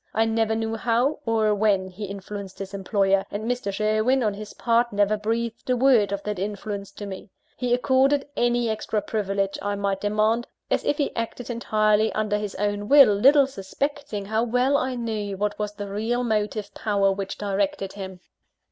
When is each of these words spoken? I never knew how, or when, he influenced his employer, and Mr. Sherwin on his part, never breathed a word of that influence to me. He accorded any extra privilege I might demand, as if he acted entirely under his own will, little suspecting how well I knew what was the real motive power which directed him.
I 0.15 0.25
never 0.25 0.55
knew 0.55 0.73
how, 0.77 1.19
or 1.27 1.53
when, 1.53 1.87
he 1.87 2.05
influenced 2.05 2.57
his 2.57 2.73
employer, 2.73 3.23
and 3.29 3.43
Mr. 3.45 3.71
Sherwin 3.71 4.23
on 4.23 4.33
his 4.33 4.55
part, 4.55 4.91
never 4.91 5.15
breathed 5.15 5.69
a 5.69 5.77
word 5.77 6.11
of 6.11 6.23
that 6.23 6.39
influence 6.39 6.89
to 6.93 7.05
me. 7.05 7.29
He 7.55 7.71
accorded 7.71 8.27
any 8.35 8.67
extra 8.67 8.99
privilege 9.03 9.59
I 9.61 9.75
might 9.75 10.01
demand, 10.01 10.47
as 10.71 10.83
if 10.85 10.97
he 10.97 11.15
acted 11.15 11.51
entirely 11.51 12.11
under 12.13 12.39
his 12.39 12.55
own 12.55 12.89
will, 12.89 13.13
little 13.13 13.45
suspecting 13.45 14.25
how 14.25 14.41
well 14.43 14.75
I 14.75 14.95
knew 14.95 15.37
what 15.37 15.59
was 15.59 15.73
the 15.73 15.87
real 15.87 16.23
motive 16.23 16.73
power 16.73 17.11
which 17.11 17.37
directed 17.37 17.93
him. 17.93 18.21